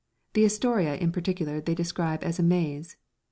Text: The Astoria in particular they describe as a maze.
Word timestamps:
The 0.33 0.45
Astoria 0.45 0.95
in 0.95 1.11
particular 1.11 1.61
they 1.61 1.75
describe 1.75 2.23
as 2.23 2.39
a 2.39 2.43
maze. 2.43 2.97